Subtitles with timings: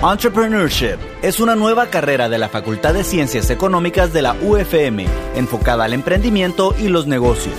[0.00, 5.04] Entrepreneurship es una nueva carrera de la Facultad de Ciencias Económicas de la UFM,
[5.34, 7.56] enfocada al emprendimiento y los negocios.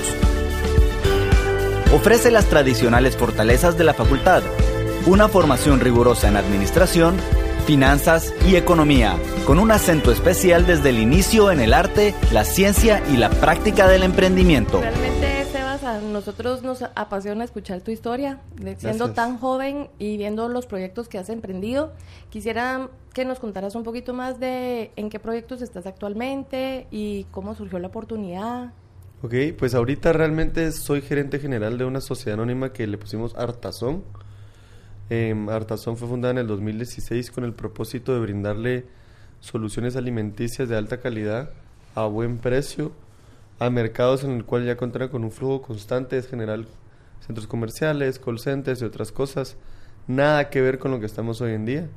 [1.94, 4.42] Ofrece las tradicionales fortalezas de la facultad,
[5.06, 7.18] una formación rigurosa en administración,
[7.68, 13.04] finanzas y economía, con un acento especial desde el inicio en el arte, la ciencia
[13.12, 14.82] y la práctica del emprendimiento
[15.90, 18.40] a nosotros nos apasiona escuchar tu historia,
[18.78, 21.92] siendo tan joven y viendo los proyectos que has emprendido.
[22.30, 27.56] Quisiera que nos contaras un poquito más de en qué proyectos estás actualmente y cómo
[27.56, 28.72] surgió la oportunidad.
[29.22, 34.04] Ok, pues ahorita realmente soy gerente general de una sociedad anónima que le pusimos Artazón.
[35.10, 38.86] Em, Artazón fue fundada en el 2016 con el propósito de brindarle
[39.40, 41.52] soluciones alimenticias de alta calidad
[41.96, 42.92] a buen precio
[43.60, 46.68] a mercados en el cual ya cuentan con un flujo constante, es general
[47.26, 49.58] centros comerciales, call centers y otras cosas.
[50.08, 51.88] Nada que ver con lo que estamos hoy en día.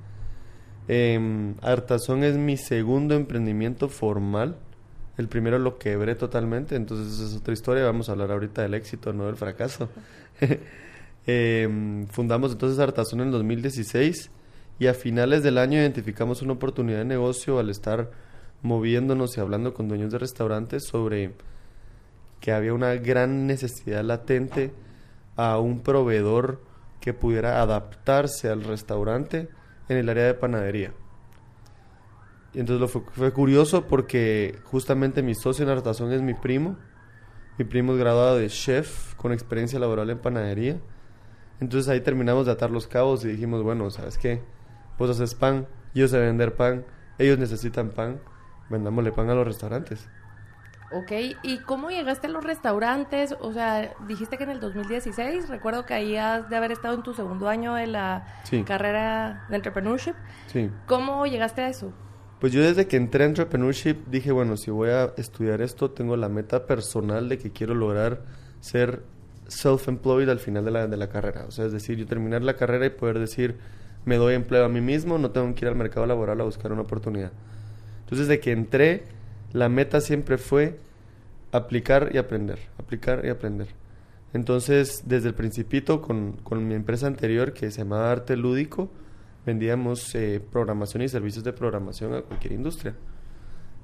[0.88, 4.56] Eh, Artazón es mi segundo emprendimiento formal.
[5.16, 7.84] El primero lo quebré totalmente, entonces esa es otra historia.
[7.84, 9.88] Vamos a hablar ahorita del éxito, no del fracaso.
[11.24, 14.28] Em, fundamos entonces Artazón en el 2016
[14.80, 18.10] y a finales del año identificamos una oportunidad de negocio al estar
[18.62, 21.34] moviéndonos y hablando con dueños de restaurantes sobre
[22.40, 24.72] que había una gran necesidad latente
[25.36, 26.60] a un proveedor
[27.00, 29.48] que pudiera adaptarse al restaurante
[29.88, 30.92] en el área de panadería.
[32.54, 36.76] Y entonces lo fue, curioso porque justamente mi socio en Artazón es mi primo.
[37.58, 40.78] Mi primo es graduado de chef con experiencia laboral en panadería.
[41.60, 44.42] Entonces ahí terminamos de atar los cabos y dijimos, bueno, ¿sabes qué?
[44.98, 46.84] Vos haces pan, yo sé vender pan,
[47.18, 48.20] ellos necesitan pan,
[48.72, 50.08] vendámosle pan a los restaurantes.
[50.92, 53.34] Ok, ¿y cómo llegaste a los restaurantes?
[53.40, 57.02] O sea, dijiste que en el 2016, recuerdo que ahí has de haber estado en
[57.02, 58.26] tu segundo año de la
[58.66, 60.14] carrera de entrepreneurship.
[60.48, 60.70] Sí.
[60.86, 61.92] ¿Cómo llegaste a eso?
[62.40, 66.16] Pues yo desde que entré a entrepreneurship dije, bueno, si voy a estudiar esto, tengo
[66.16, 68.24] la meta personal de que quiero lograr
[68.60, 69.04] ser
[69.46, 71.44] self-employed al final de la, de la carrera.
[71.46, 73.56] O sea, es decir, yo terminar la carrera y poder decir,
[74.04, 76.72] me doy empleo a mí mismo, no tengo que ir al mercado laboral a buscar
[76.72, 77.32] una oportunidad.
[78.12, 79.04] Entonces, desde que entré
[79.54, 80.78] la meta siempre fue
[81.50, 83.68] aplicar y aprender, aplicar y aprender.
[84.34, 86.36] Entonces, desde el principito, con,
[86.68, 88.90] mi empresa anterior, que se llamaba Arte Lúdico,
[89.46, 92.94] vendíamos eh, programación y servicios de programación a cualquier industria.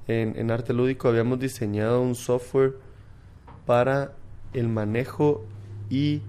[0.07, 2.75] En, en, Arte Lúdico habíamos diseñado un software
[3.65, 4.13] para
[4.53, 5.43] el manejo
[5.89, 6.21] y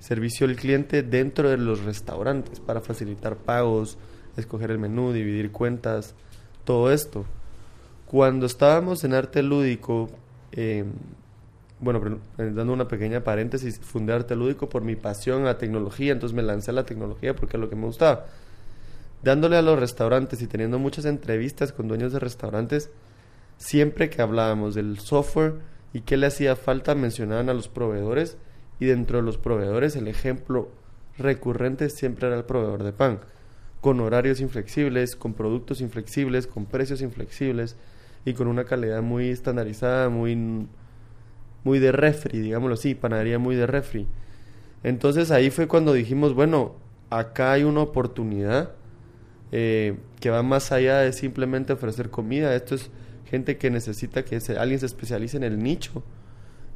[0.00, 3.98] servicio al cliente dentro de los restaurantes, para facilitar pagos,
[4.36, 6.16] escoger el menú, dividir cuentas,
[6.66, 7.24] todo esto.
[8.04, 10.10] Cuando estábamos en arte lúdico,
[10.52, 10.84] eh,
[11.80, 16.12] bueno, eh, dando una pequeña paréntesis, fundé arte lúdico por mi pasión a la tecnología,
[16.12, 18.26] entonces me lancé a la tecnología porque es lo que me gustaba.
[19.22, 22.90] Dándole a los restaurantes y teniendo muchas entrevistas con dueños de restaurantes,
[23.56, 25.54] siempre que hablábamos del software
[25.94, 28.36] y qué le hacía falta, mencionaban a los proveedores
[28.78, 30.68] y dentro de los proveedores el ejemplo
[31.16, 33.20] recurrente siempre era el proveedor de pan,
[33.86, 37.76] con horarios inflexibles, con productos inflexibles, con precios inflexibles
[38.24, 40.66] y con una calidad muy estandarizada, muy,
[41.62, 44.08] muy de refri, digámoslo así, panadería muy de refri.
[44.82, 46.74] Entonces ahí fue cuando dijimos, bueno,
[47.10, 48.72] acá hay una oportunidad
[49.52, 52.56] eh, que va más allá de simplemente ofrecer comida.
[52.56, 52.90] Esto es
[53.30, 56.02] gente que necesita que alguien se especialice en el nicho.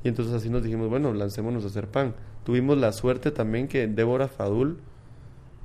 [0.05, 2.15] Y entonces así nos dijimos, bueno, lancémonos a hacer pan.
[2.45, 4.79] Tuvimos la suerte también que Débora Fadul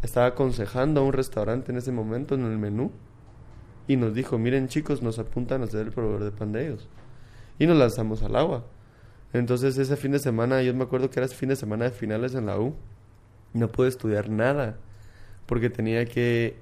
[0.06, 2.92] estaba aconsejando a un restaurante en ese momento en el menú
[3.88, 6.88] y nos dijo, miren chicos, nos apuntan a ser el proveedor de pan de ellos.
[7.60, 8.66] Y nos lanzamos al agua.
[9.34, 12.36] Entonces ese fin de semana, yo me acuerdo que era fin de semana de finales
[12.36, 12.76] en la U,
[13.54, 14.78] no pude estudiar nada,
[15.46, 16.58] porque tenía que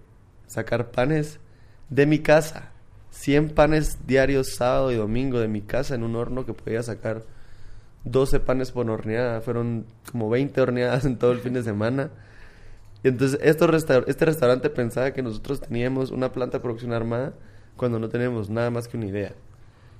[0.47, 1.39] sacar panes
[1.89, 2.71] de mi casa.
[3.11, 7.23] 100 panes diarios sábado y domingo de mi casa en un horno que podía sacar
[8.05, 9.39] 12 panes por horneada.
[9.41, 12.09] Fueron como 20 horneadas en todo el fin de semana.
[13.03, 17.33] Y entonces este restaurante pensaba que nosotros teníamos una planta de producción armada
[17.75, 19.33] cuando no teníamos nada más que una idea.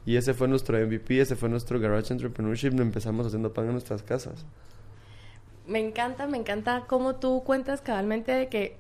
[0.06, 2.72] Y ese fue nuestro MVP, ese fue nuestro Garage Entrepreneurship.
[2.80, 4.46] Empezamos haciendo pan en nuestras casas.
[5.68, 8.78] Me encanta, me encanta cómo tú cuentas cabalmente de que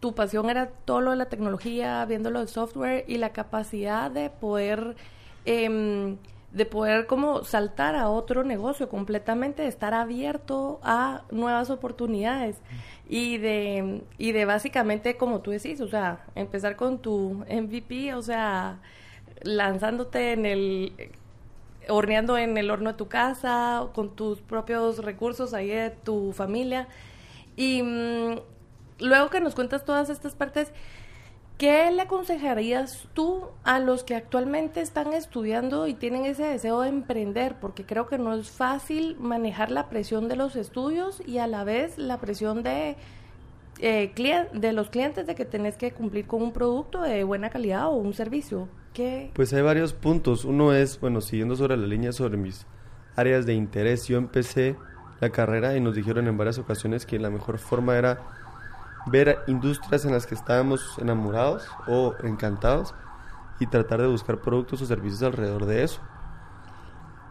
[0.00, 4.10] tu pasión era todo lo de la tecnología, viendo lo del software y la capacidad
[4.10, 4.96] de poder...
[5.44, 6.16] Eh,
[6.56, 12.56] de poder como saltar a otro negocio completamente, de estar abierto a nuevas oportunidades
[13.08, 18.22] y de, y de básicamente, como tú decís, o sea, empezar con tu MVP, o
[18.22, 18.80] sea,
[19.42, 20.92] lanzándote en el,
[21.88, 26.88] horneando en el horno de tu casa, con tus propios recursos ahí de tu familia.
[27.56, 28.40] Y mm,
[29.00, 30.72] luego que nos cuentas todas estas partes,
[31.58, 36.90] ¿Qué le aconsejarías tú a los que actualmente están estudiando y tienen ese deseo de
[36.90, 37.56] emprender?
[37.58, 41.64] Porque creo que no es fácil manejar la presión de los estudios y a la
[41.64, 42.96] vez la presión de,
[43.78, 47.86] eh, de los clientes de que tenés que cumplir con un producto de buena calidad
[47.86, 48.68] o un servicio.
[48.92, 49.30] ¿Qué?
[49.32, 50.44] Pues hay varios puntos.
[50.44, 52.66] Uno es, bueno, siguiendo sobre la línea sobre mis
[53.14, 54.76] áreas de interés, yo empecé
[55.20, 58.45] la carrera y nos dijeron en varias ocasiones que la mejor forma era
[59.06, 62.94] ver industrias en las que estábamos enamorados o encantados
[63.60, 66.00] y tratar de buscar productos o servicios alrededor de eso.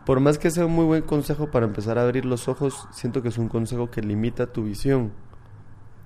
[0.06, 3.22] Por más que sea un muy buen consejo para empezar a abrir los ojos, siento
[3.22, 5.12] que es un consejo que limita tu visión.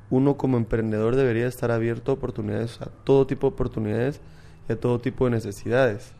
[0.09, 4.21] Uno como emprendedor debería estar abierto a oportunidades, a todo tipo de oportunidades
[4.67, 6.13] y a todo tipo de necesidades.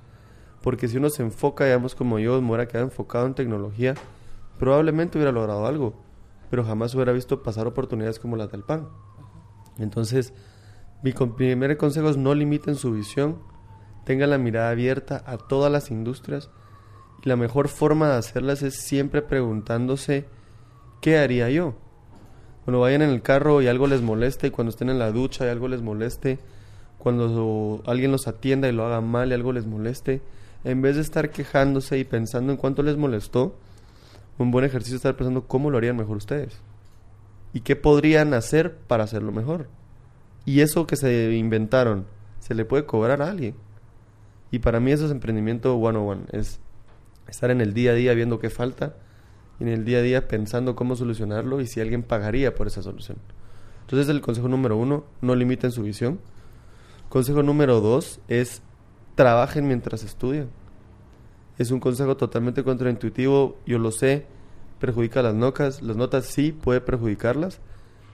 [0.62, 3.95] Porque si uno se enfoca, digamos como yo, me hubiera quedado enfocado en tecnología,
[4.60, 5.94] probablemente hubiera logrado algo,
[6.50, 8.90] pero jamás hubiera visto pasar oportunidades como las del pan.
[9.80, 10.34] Entonces,
[11.02, 13.40] mi primer consejo es no limiten su visión,
[14.04, 16.50] tengan la mirada abierta a todas las industrias
[17.24, 20.26] y la mejor forma de hacerlas es siempre preguntándose
[21.02, 21.76] ¿qué haría yo?
[22.66, 25.50] Cuando vayan en el carro y algo les moleste, cuando estén en la ducha y
[25.50, 26.40] algo les moleste,
[26.98, 30.22] cuando alguien los atienda y lo haga mal y algo les moleste,
[30.66, 33.56] en vez de estar quejándose y pensando en cuánto les molestó,
[34.38, 36.62] un buen ejercicio es estar pensando cómo lo harían mejor ustedes
[37.54, 39.68] y qué podrían hacer para hacerlo mejor.
[40.46, 42.06] Y eso que se inventaron,
[42.40, 43.56] se le puede cobrar a alguien.
[44.51, 46.60] Y para mí eso es emprendimiento one on one, es
[47.28, 48.96] estar en el día a día viendo qué falta
[49.60, 52.81] y en el día a día pensando cómo solucionarlo y si alguien pagaría por esa
[52.81, 53.18] solución.
[53.81, 56.19] Entonces el consejo número uno, no limiten su visión.
[57.10, 58.62] Consejo número dos es
[59.16, 60.50] trabajen mientras estudian.
[61.57, 64.25] Es un consejo totalmente contraintuitivo, yo lo sé,
[64.80, 67.60] perjudica las notas, las notas sí puede perjudicarlas,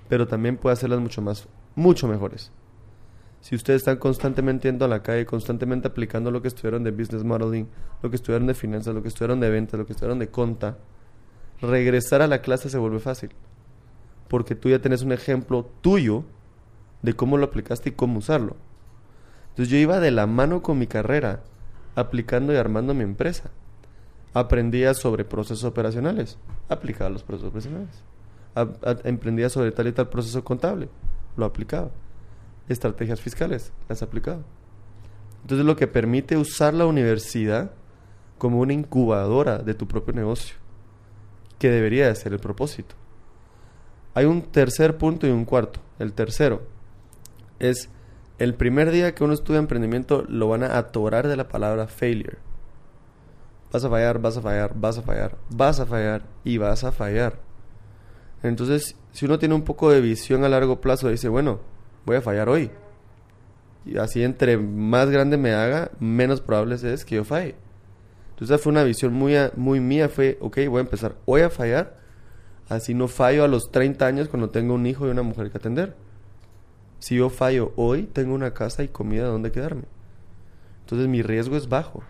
[0.09, 2.51] pero también puede hacerlas mucho más, mucho mejores.
[3.41, 7.23] Si ustedes están constantemente yendo a la calle, constantemente aplicando lo que estudiaron de business
[7.23, 7.67] modeling,
[8.01, 10.77] lo que estudiaron de finanzas, lo que estudiaron de ventas, lo que estudiaron de conta,
[11.61, 13.29] regresar a la clase se vuelve fácil.
[14.27, 16.23] Porque tú ya tienes un ejemplo tuyo
[17.03, 18.55] de cómo lo aplicaste y cómo usarlo.
[19.49, 21.43] Entonces yo iba de la mano con mi carrera,
[21.95, 23.51] aplicando y armando mi empresa.
[24.35, 26.37] Aprendía sobre procesos operacionales,
[26.67, 28.03] aplicaba los procesos operacionales.
[29.05, 30.89] emprendía sobre tal y tal proceso contable,
[31.37, 31.89] lo aplicaba.
[32.67, 34.41] Estrategias fiscales, las aplicaba.
[35.43, 37.71] Entonces lo que permite usar la universidad
[38.37, 40.57] como una incubadora de tu propio negocio,
[41.57, 42.93] que debería de ser el propósito.
[44.15, 45.79] Hay un tercer punto y un cuarto.
[45.97, 46.63] El tercero
[47.59, 47.89] es
[48.37, 52.44] el primer día que uno estudia emprendimiento lo van a atorar de la palabra failure.
[53.75, 56.93] Vas a fallar, vas a fallar, vas a fallar, vas a fallar y vas a
[56.93, 57.39] fallar.
[58.41, 61.59] Entonces, si uno tiene un poco de visión a largo plazo, dice, bueno,
[62.05, 62.71] voy a fallar hoy.
[63.85, 67.55] Y así entre más grande me haga, menos probable es que yo falle.
[68.29, 71.97] Entonces, fue una visión muy, muy mía, fue, ok, voy a empezar hoy a fallar,
[72.69, 75.57] así no fallo a los 30 años cuando tengo un hijo y una mujer que
[75.57, 75.97] atender.
[76.99, 79.83] Si yo fallo hoy, tengo una casa y comida donde quedarme.
[80.79, 82.03] Entonces mi riesgo es bajo.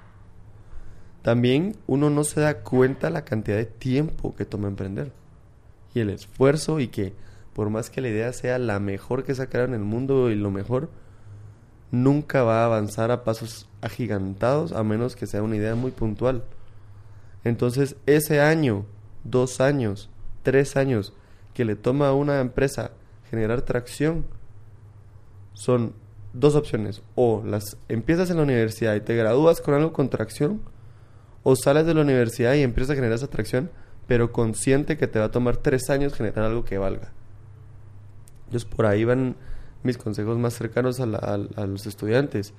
[1.25, 5.11] También uno no se da cuenta la cantidad de tiempo que toma emprender.
[5.95, 7.13] Y el esfuerzo y que
[7.55, 10.51] por más que la idea sea la mejor que sacaron en el mundo y lo
[10.51, 10.91] mejor,
[11.89, 16.43] nunca va a avanzar a pasos agigantados a menos que sea una idea muy puntual.
[17.43, 18.85] Entonces ese año,
[19.23, 20.11] dos años,
[20.43, 21.11] tres años
[21.55, 22.91] que le toma a una empresa
[23.31, 24.27] generar tracción,
[25.53, 25.93] son
[26.33, 27.01] dos opciones.
[27.15, 30.61] O las empiezas en la universidad y te gradúas con algo con tracción,
[31.47, 33.69] o sales de la universidad y empiezas a generar esa tracción,
[34.07, 37.11] pero consciente que te va a tomar tres años generar algo que valga.
[38.45, 39.35] Entonces por ahí van
[39.83, 41.05] mis consejos más cercanos a,
[41.67, 42.55] los estudiantes.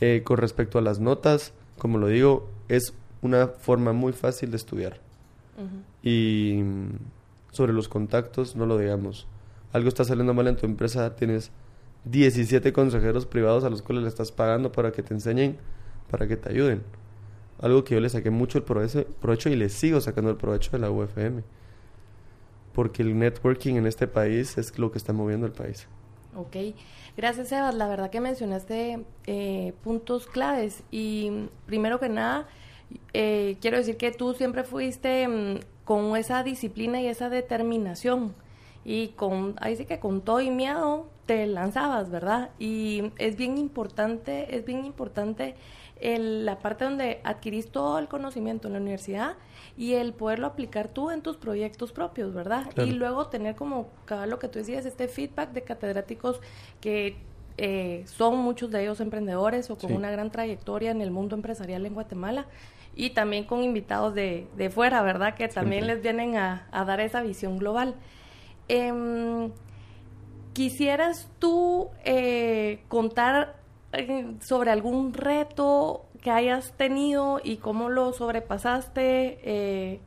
[0.00, 4.58] Eh, con respecto a las notas, como lo digo, es una forma muy fácil de
[4.58, 5.00] estudiar.
[6.00, 6.62] Y
[7.50, 9.26] sobre los contactos, no lo digamos.
[9.72, 11.50] Algo está saliendo mal en tu empresa, tienes
[12.04, 15.56] 17 consejeros privados a los cuales le estás pagando para que te enseñen,
[16.12, 16.82] para que te ayuden.
[17.60, 20.78] Algo que yo le saqué mucho el provecho, y le sigo sacando el provecho de
[20.78, 21.42] la UFM.
[22.72, 25.86] Porque el networking en este país es lo que está moviendo el país.
[26.36, 26.56] Ok,
[27.16, 27.74] gracias Sebas.
[27.76, 32.48] La verdad que mencionaste eh, puntos claves y primero que nada,
[33.12, 38.34] eh, quiero decir que tú siempre fuiste mm, con esa disciplina y esa determinación
[38.84, 42.50] y con, ahí sí que con todo y miedo te lanzabas, ¿verdad?
[42.58, 45.54] Y es bien importante, es bien importante
[46.04, 49.36] el, la parte donde adquirís todo el conocimiento en la universidad
[49.76, 52.66] y el poderlo aplicar tú en tus proyectos propios, ¿verdad?
[52.76, 56.40] Y luego tener como, cada lo que tú decías, este feedback de catedráticos
[56.82, 57.16] que
[57.56, 61.86] eh, son muchos de ellos emprendedores o con una gran trayectoria en el mundo empresarial
[61.86, 62.46] en Guatemala
[62.94, 65.34] y también con invitados de, de fuera, ¿verdad?
[65.34, 67.94] Que también les vienen a, dar esa visión global.
[68.68, 69.50] Em,
[70.52, 73.63] ¿Quisieras tú eh, contar
[74.40, 79.38] sobre algún reto que hayas tenido y cómo lo sobrepasaste?
[79.42, 80.00] Eh,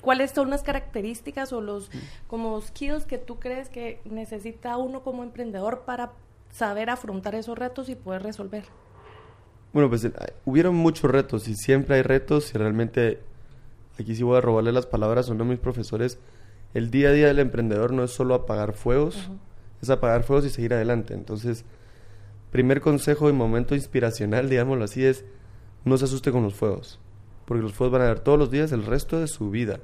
[0.00, 1.90] ¿Cuáles son las características o los
[2.26, 6.12] como skills que tú crees que necesita uno como emprendedor para
[6.50, 8.64] saber afrontar esos retos y poder resolver?
[9.72, 10.12] Bueno, pues eh,
[10.44, 13.20] hubieron muchos retos y siempre hay retos y realmente
[13.98, 16.18] aquí sí voy a robarle las palabras a uno de mis profesores.
[16.74, 19.30] El día a día del emprendedor no es solo apagar fuegos,
[19.80, 21.14] es apagar fuegos y seguir adelante.
[21.14, 21.64] Entonces,
[22.52, 25.24] primer consejo y momento inspiracional, digámoslo así, es
[25.84, 27.00] no se asuste con los fuegos,
[27.46, 29.80] porque los fuegos van a ver todos los días el resto de su vida,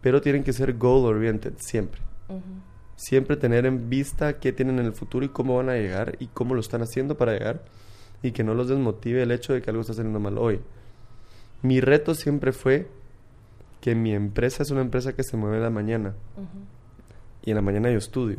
[0.00, 2.00] pero tienen que ser goal oriented siempre.
[2.96, 6.28] Siempre tener en vista qué tienen en el futuro y cómo van a llegar y
[6.28, 7.64] cómo lo están haciendo para llegar
[8.22, 10.60] y que no los desmotive el hecho de que algo está saliendo mal hoy.
[11.60, 12.88] Mi reto siempre fue
[13.80, 16.14] que mi empresa es una empresa que se mueve en la mañana
[17.44, 18.38] y en la mañana yo estudio.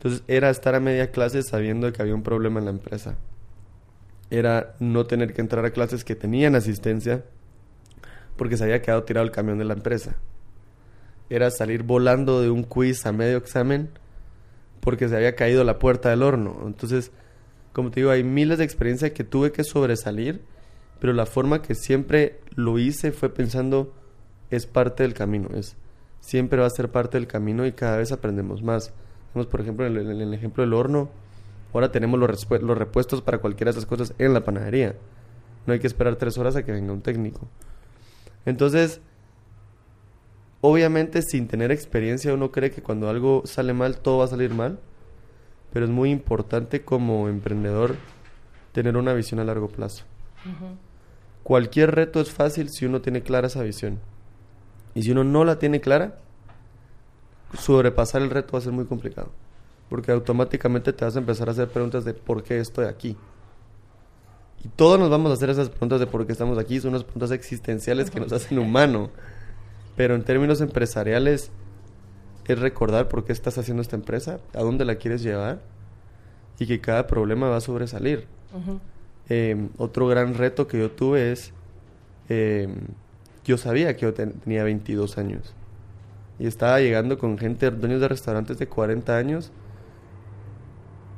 [0.00, 3.16] Entonces era estar a media clase sabiendo que había un problema en la empresa.
[4.30, 7.24] Era no tener que entrar a clases que tenían asistencia
[8.36, 10.16] porque se había quedado tirado el camión de la empresa.
[11.28, 13.90] Era salir volando de un quiz a medio examen
[14.80, 16.62] porque se había caído la puerta del horno.
[16.66, 17.12] Entonces
[17.72, 20.42] como te digo, hay miles de experiencias que tuve que sobresalir,
[20.98, 23.94] pero la forma que siempre lo hice fue pensando,
[24.50, 25.76] es parte del camino, es
[26.20, 28.92] siempre va a ser parte del camino y cada vez aprendemos más.
[29.32, 31.10] Tenemos, por ejemplo, en el, ejemplo del horno,
[31.72, 34.96] ahora tenemos los, los repuestos para cualquiera de esas cosas en la panadería.
[35.66, 37.48] No hay que esperar tres horas a que venga un técnico.
[38.44, 39.00] Entonces,
[40.60, 44.52] obviamente sin tener experiencia uno cree que cuando algo sale mal, todo va a salir
[44.52, 44.78] mal
[45.72, 47.96] pero es muy importante como emprendedor
[48.72, 50.04] tener una visión a largo plazo.
[51.42, 53.98] Cualquier reto es fácil si uno tiene clara esa visión.
[54.94, 56.18] Y si uno no la tiene clara,
[57.58, 59.30] sobrepasar el reto va a ser muy complicado.
[59.88, 63.16] Porque automáticamente te vas a empezar a hacer preguntas de por qué estoy aquí.
[64.64, 66.80] Y todos nos vamos a hacer esas preguntas de por qué estamos aquí.
[66.80, 69.10] Son unas preguntas existenciales que nos hacen humano.
[69.96, 71.50] Pero en términos empresariales,
[72.46, 75.60] es recordar por qué estás haciendo esta empresa, a dónde la quieres llevar
[76.58, 78.26] y que cada problema va a sobresalir.
[79.28, 81.52] Em, otro gran reto que yo tuve es,
[82.28, 82.74] em,
[83.44, 85.54] yo sabía que yo tenía 22 años
[86.40, 89.52] y estaba llegando con gente, dueños de restaurantes de 40 años,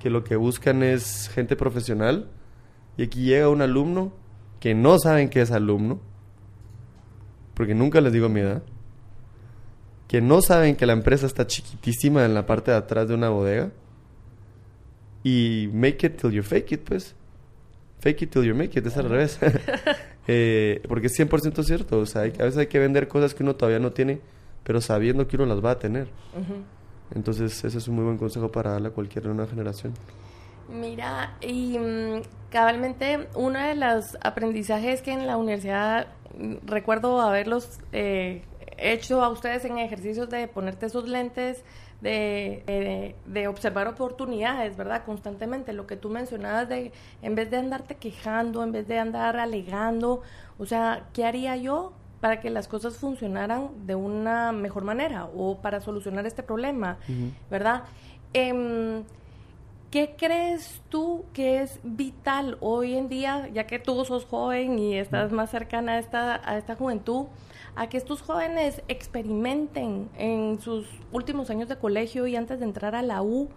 [0.01, 2.29] que lo que buscan es gente profesional
[2.97, 4.13] y aquí llega un alumno
[4.59, 6.01] que no saben que es alumno,
[7.55, 8.65] porque nunca les digo mi edad,
[10.09, 13.29] que no saben que la empresa está chiquitísima en la parte de atrás de una
[13.29, 13.71] bodega.
[15.23, 17.15] Y make it till you fake it, pues.
[18.01, 19.39] Fake it till you make it, es al revés.
[20.27, 22.01] eh, porque es 100% cierto.
[22.01, 24.21] O sea, a veces hay que vender cosas que uno todavía no tiene,
[24.65, 26.09] pero sabiendo que uno las va a tener.
[27.15, 29.95] Entonces, ese es un muy buen consejo para darle a cualquier nueva generación.
[30.69, 36.07] Mira, y mm, cabalmente uno de los aprendizajes que en la universidad
[36.39, 38.43] mm, recuerdo haberlos eh,
[38.79, 41.65] hecho a ustedes en ejercicios de ponerte esos lentes,
[42.01, 45.05] de, de, observar oportunidades, ¿verdad?
[45.05, 45.73] Constantemente.
[45.73, 46.91] Lo que tú mencionabas de,
[47.23, 50.23] en vez de andarte quejando, en vez de andar alegando,
[50.59, 51.93] o sea, ¿qué haría yo
[52.23, 56.99] para que las cosas funcionaran de una mejor manera o para solucionar este problema,
[57.51, 57.83] ¿verdad?
[58.33, 59.03] Em,
[59.91, 64.97] ¿Qué crees tú que es vital hoy en día, ya que tú sos joven y
[64.97, 67.27] estás más cercana a esta, a esta juventud?
[67.75, 72.95] a que estos jóvenes experimenten en sus últimos años de colegio y antes de entrar
[72.95, 73.49] a la U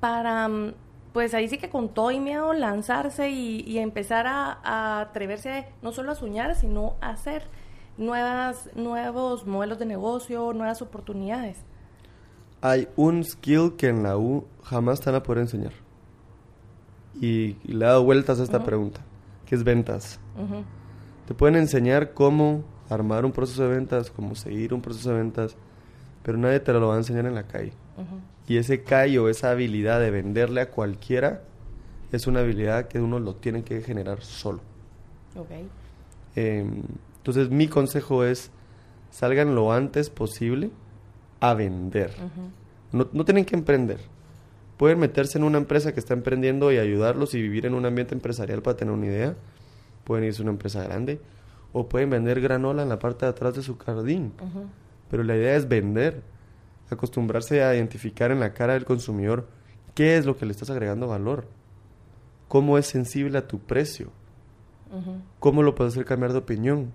[0.00, 0.72] para, mm,
[1.12, 6.12] pues ahí sí que con todo y miedo lanzarse y, empezar a, atreverse no solo
[6.12, 7.42] a soñar, sino a hacer
[7.98, 11.58] nuevas, nuevos modelos de negocio, nuevas oportunidades.
[12.60, 15.72] Hay un skill que en la U jamás te van a poder enseñar.
[17.20, 19.00] Y, le he dado vueltas a esta pregunta,
[19.44, 20.20] que es ventas.
[21.26, 25.56] Te pueden enseñar cómo armar un proceso de ventas, como seguir un proceso de ventas,
[26.22, 27.72] pero nadie te lo va a enseñar en la calle.
[28.46, 31.42] Y ese callo, esa habilidad de venderle a cualquiera,
[32.12, 34.60] es una habilidad que uno lo tiene que generar solo.
[35.36, 35.68] Okay.
[36.34, 36.82] Em,
[37.30, 38.50] entonces mi consejo es,
[39.10, 40.70] salgan lo antes posible
[41.40, 42.12] a vender.
[42.92, 44.00] no, no tienen que emprender.
[44.76, 48.14] Pueden meterse en una empresa que está emprendiendo y ayudarlos y vivir en un ambiente
[48.14, 49.34] empresarial para tener una idea.
[50.04, 51.20] Pueden irse a una empresa grande
[51.72, 54.32] o pueden vender granola en la parte de atrás de su jardín.
[55.10, 56.22] Pero la idea es vender,
[56.90, 59.46] acostumbrarse a identificar en la cara del consumidor
[59.98, 61.44] ¿Qué es lo que le estás agregando valor?
[62.46, 64.12] ¿Cómo es sensible a tu precio?
[65.40, 66.92] ¿Cómo lo puedes hacer cambiar de opinión?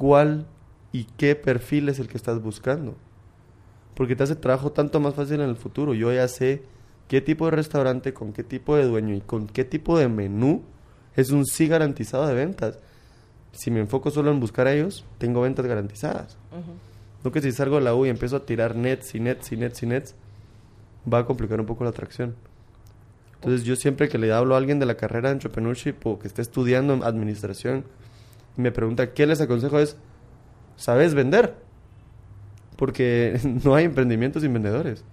[0.00, 0.46] ¿Cuál
[0.92, 2.94] y qué perfil es el que estás buscando?
[3.94, 5.92] Porque te hace trabajo tanto más fácil en el futuro.
[5.92, 6.62] Yo ya sé
[7.06, 10.62] qué tipo de restaurante, con qué tipo de dueño y con qué tipo de menú
[11.16, 12.78] es un sí garantizado de ventas.
[13.52, 16.38] Si me enfoco solo en buscar a ellos, tengo ventas garantizadas.
[17.22, 19.58] No que si salgo de la U y empiezo a tirar nets y nets y
[19.58, 20.14] nets y nets,
[21.12, 22.36] va a complicar un poco la atracción.
[23.34, 26.26] Entonces yo siempre que le hablo a alguien de la carrera de entrepreneurship o que
[26.26, 27.84] esté estudiando administración
[28.56, 29.96] me pregunta qué les aconsejo es,
[30.76, 31.56] ¿sabes vender?
[32.76, 35.04] Porque no hay emprendimientos sin vendedores.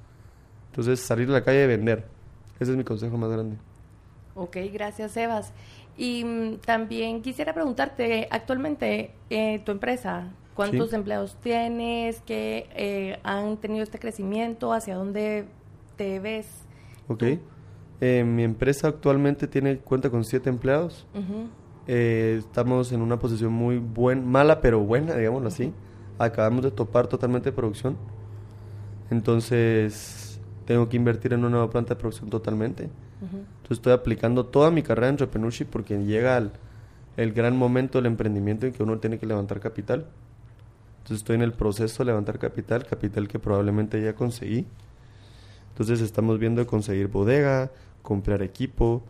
[0.72, 2.06] Entonces salir a la calle y vender.
[2.60, 3.58] Ese es mi consejo más grande.
[4.36, 5.54] Ok, gracias Sebas.
[5.98, 12.22] Y mm, también quisiera preguntarte, actualmente eh, tu empresa, ¿cuántos empleados tienes?
[12.22, 14.74] ¿Qué eh, han tenido este crecimiento?
[14.74, 15.46] ¿Hacia dónde
[15.96, 16.48] te ves?
[17.08, 17.24] Ok.
[18.00, 21.08] Eh, mi empresa actualmente tiene cuenta con siete empleados.
[21.88, 25.74] Eh, estamos en una posición muy buena, mala pero buena, digámoslo así.
[26.20, 27.96] Acabamos de topar totalmente producción.
[29.10, 32.90] Entonces, tengo que invertir en una nueva planta de producción totalmente.
[33.22, 36.38] Entonces, estoy aplicando toda mi carrera en entrepreneurship porque llega
[37.16, 40.08] el gran momento del emprendimiento en que uno tiene que levantar capital.
[40.98, 44.68] Entonces, estoy en el proceso de levantar capital, capital que probablemente ya conseguí.
[45.70, 49.04] Entonces, estamos viendo de conseguir bodega, comprar equipo,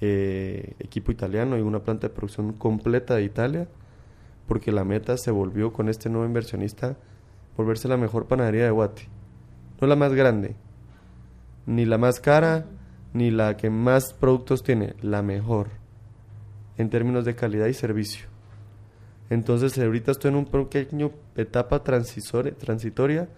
[0.00, 3.68] eh, equipo italiano y una planta de producción completa de Italia,
[4.46, 6.96] porque la meta se volvió con este nuevo inversionista
[7.56, 9.02] volverse la mejor panadería de Guati.
[9.80, 10.54] No la más grande,
[11.66, 12.66] ni la más cara,
[13.12, 15.68] ni la que más productos tiene, la mejor
[16.78, 18.26] en términos de calidad y servicio.
[19.30, 23.28] Entonces ahorita estoy en un pequeño etapa transitoria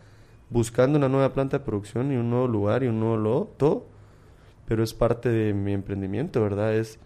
[0.50, 3.86] buscando una nueva planta de producción y un nuevo lugar y un nuevo loto
[4.70, 6.76] pero es parte de mi emprendimiento, ¿verdad?
[6.76, 7.00] Es,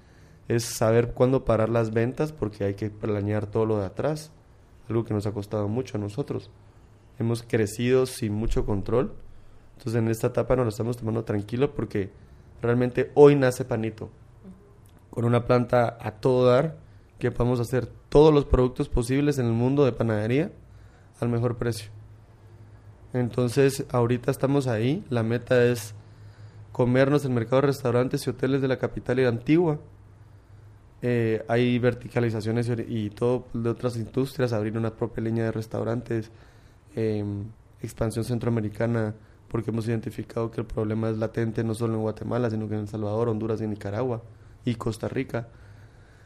[0.49, 4.33] es saber cuándo parar las ventas porque hay que planear todo lo de atrás,
[4.87, 6.51] algo que nos ha costado mucho a nosotros.
[7.19, 9.15] Hemos crecido sin mucho control,
[9.79, 12.11] entonces en esta etapa nos lo estamos tomando tranquilo porque
[12.61, 14.11] realmente hoy nace Panito,
[15.09, 16.77] con una planta a todo dar,
[17.19, 20.53] que podemos hacer todos los productos posibles en el mundo de panadería
[21.19, 21.91] al mejor precio.
[23.15, 25.95] Entonces ahorita estamos ahí, la meta es
[26.75, 29.79] comernos el mercado de restaurantes y hoteles de la capital y Antigua.
[31.03, 36.33] Eh, hay verticalizaciones y todo de otras industrias, abrir una propia línea de restaurantes,
[36.97, 37.45] em,
[37.81, 39.15] expansión centroamericana,
[39.47, 42.81] porque hemos identificado que el problema es latente no solo en Guatemala, sino que en
[42.81, 44.21] El Salvador, Honduras y Nicaragua
[44.65, 45.47] y Costa Rica.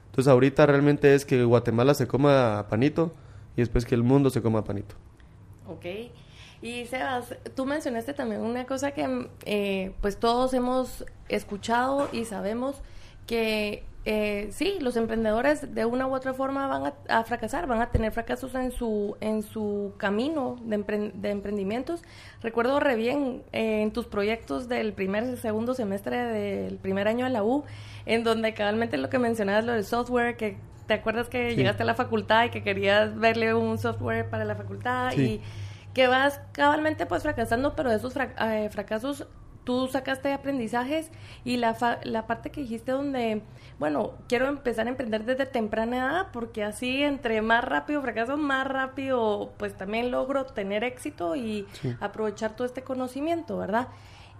[0.06, 3.12] Entonces ahorita realmente es que Guatemala se coma panito
[3.54, 4.94] y después que el mundo se coma panito.
[5.68, 5.84] Ok.
[6.60, 12.76] Y Sebas, tú mencionaste también una cosa que eh, pues todos hemos escuchado y sabemos
[13.26, 17.90] que eh, sí, los emprendedores de una u otra forma van a, fracasar, van a
[17.90, 22.02] tener fracasos en su en su camino de, de emprendimientos.
[22.40, 27.26] Recuerdo re bien eh, en tus proyectos del primer y segundo semestre del primer año
[27.26, 27.64] de la U,
[28.06, 31.86] en donde cabalmente lo que mencionabas, lo del software, que te acuerdas que llegaste a
[31.86, 35.42] la facultad y que querías verle un software para la facultad y
[35.94, 39.26] que vas cabalmente pues fracasando, pero de esos eh, fracasos
[39.68, 41.10] tú sacaste aprendizajes
[41.44, 43.42] y la, la parte que dijiste donde,
[43.78, 48.66] bueno, quiero empezar a emprender desde temprana edad porque así entre más rápido fracaso, más
[48.66, 51.66] rápido pues también logro tener éxito y
[52.00, 53.88] aprovechar todo este conocimiento, ¿verdad?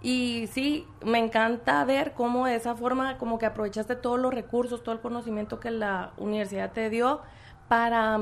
[0.01, 4.81] Y sí, me encanta ver cómo de esa forma como que aprovechaste todos los recursos,
[4.81, 7.21] todo el conocimiento que la universidad te dio
[7.67, 8.17] para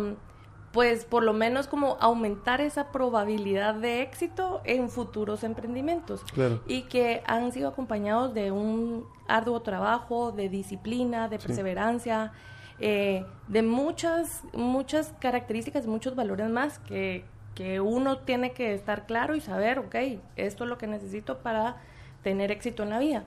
[0.71, 6.23] pues por lo menos como aumentar esa probabilidad de éxito en futuros emprendimientos.
[6.67, 12.31] Y que han sido acompañados de un arduo trabajo, de disciplina, de perseverancia,
[12.79, 17.25] eh, de muchas, muchas características, muchos valores más que,
[17.55, 19.95] que uno tiene que estar claro y saber, ok,
[20.35, 21.77] esto es lo que necesito para
[22.23, 23.23] tener éxito en la vida.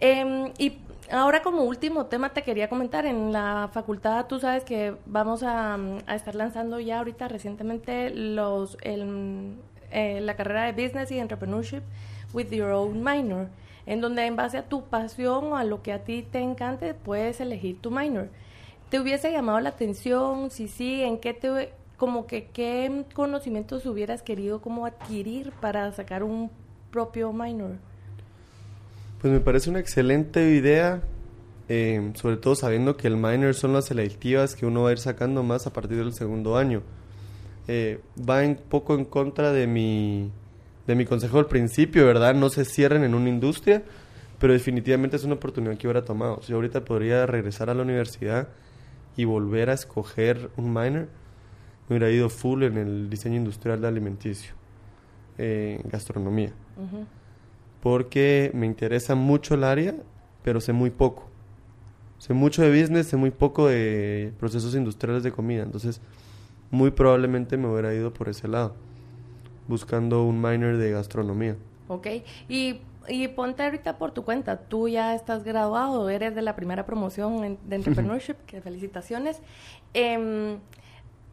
[0.00, 0.78] Eh, y
[1.10, 5.78] ahora como último tema te quería comentar, en la facultad tú sabes que vamos a,
[6.14, 11.82] estar lanzando ya ahorita recientemente los eh, la carrera de Business y Entrepreneurship
[12.32, 13.48] with Your Own Minor,
[13.86, 16.94] en donde en base a tu pasión o a lo que a ti te encante
[16.94, 18.28] puedes elegir tu minor.
[18.90, 20.50] ¿Te hubiese llamado la atención?
[20.50, 26.22] Si sí, ¿en qué te como que qué conocimientos hubieras querido como adquirir para sacar
[26.22, 26.50] un
[26.90, 27.76] propio minor?
[29.20, 31.02] Pues me parece una excelente idea,
[31.68, 34.98] eh, sobre todo sabiendo que el minor son las selectivas que uno va a ir
[34.98, 36.82] sacando más a partir del segundo año.
[37.66, 40.30] Eh, va un poco en contra de mi,
[40.86, 42.34] de mi consejo al principio, ¿verdad?
[42.34, 43.82] No se cierren en una industria,
[44.38, 46.42] pero definitivamente es una oportunidad que hubiera tomado.
[46.42, 48.48] Si ahorita podría regresar a la universidad
[49.16, 51.08] y volver a escoger un minor,
[51.88, 54.52] me hubiera ido full en el diseño industrial de alimenticio,
[55.38, 56.52] en gastronomía.
[57.86, 59.94] Porque me interesa mucho el área,
[60.42, 61.28] pero sé muy poco.
[62.18, 65.62] Sé mucho de business, sé muy poco de procesos industriales de comida.
[65.62, 66.00] Entonces,
[66.72, 68.74] muy probablemente me hubiera ido por ese lado,
[69.68, 71.54] buscando un minor de gastronomía.
[71.86, 72.08] Ok,
[72.48, 76.86] y, y ponte ahorita por tu cuenta, tú ya estás graduado, eres de la primera
[76.86, 79.40] promoción de entrepreneurship, que felicitaciones.
[79.94, 80.58] Em,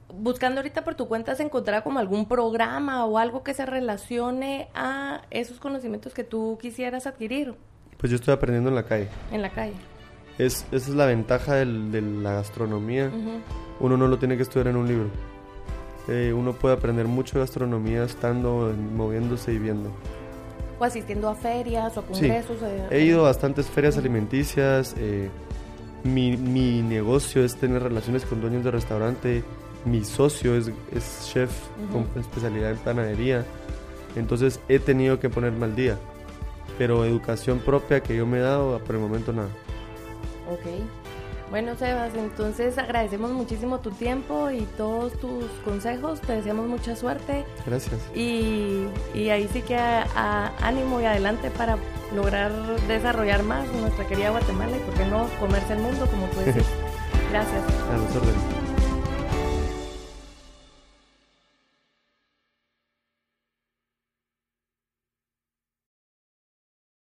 [0.09, 4.69] buscando ahorita por tu cuenta, ¿se encontrará como algún programa o algo que se relacione
[4.73, 7.55] a esos conocimientos que tú quisieras adquirir?
[7.97, 9.07] Pues yo estoy aprendiendo en la calle.
[9.31, 9.73] En la calle.
[10.37, 13.11] Es, esa es la ventaja del, de la gastronomía.
[13.79, 15.09] Uno no lo tiene que estudiar en un libro.
[16.07, 19.89] Eh, uno puede aprender mucho de gastronomía estando, moviéndose y viendo.
[20.79, 22.57] O asistiendo a ferias o a congresos.
[22.91, 24.95] He ido a bastantes ferias alimenticias.
[24.97, 25.29] Eh,
[26.03, 29.43] mi, mi, negocio es tener relaciones con dueños de restaurante.
[29.85, 31.51] Mi socio es, es chef
[31.91, 33.45] con especialidad en panadería.
[34.15, 35.97] Entonces he tenido que ponerme al día.
[36.77, 39.49] Pero educación propia que yo me he dado, por el momento nada.
[40.49, 40.65] Ok.
[41.53, 46.19] Bueno, Sebas, entonces agradecemos muchísimo tu tiempo y todos tus consejos.
[46.21, 47.45] Te deseamos mucha suerte.
[47.63, 48.01] Gracias.
[48.15, 51.77] Y, y ahí sí que a, ánimo y adelante para
[52.15, 52.51] lograr
[52.87, 56.65] desarrollar más nuestra querida Guatemala y, por qué no, comerse el mundo, como tú dices.
[57.29, 57.63] Gracias.
[57.91, 58.62] A los órdenes.